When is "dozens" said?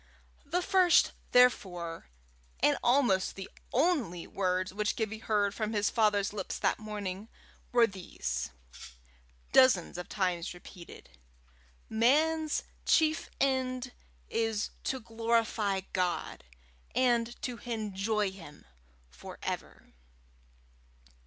9.53-9.99